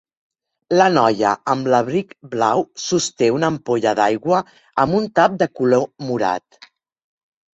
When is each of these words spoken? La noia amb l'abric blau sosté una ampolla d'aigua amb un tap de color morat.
La 0.77 0.85
noia 0.93 1.33
amb 1.53 1.67
l'abric 1.73 2.15
blau 2.31 2.63
sosté 2.85 3.29
una 3.35 3.51
ampolla 3.53 3.93
d'aigua 3.99 4.41
amb 4.85 4.97
un 5.01 5.05
tap 5.19 5.35
de 5.43 5.49
color 5.59 5.85
morat. 6.09 6.59